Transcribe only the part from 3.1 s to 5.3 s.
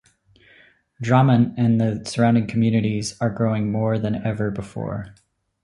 are growing more than ever before.